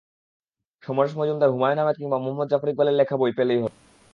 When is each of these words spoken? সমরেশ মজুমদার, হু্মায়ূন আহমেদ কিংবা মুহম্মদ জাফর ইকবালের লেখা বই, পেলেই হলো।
সমরেশ 0.83 1.13
মজুমদার, 1.17 1.53
হু্মায়ূন 1.53 1.79
আহমেদ 1.79 1.97
কিংবা 1.97 2.17
মুহম্মদ 2.17 2.47
জাফর 2.51 2.69
ইকবালের 2.69 2.97
লেখা 2.99 3.15
বই, 3.17 3.31
পেলেই 3.37 3.59
হলো। 3.63 3.75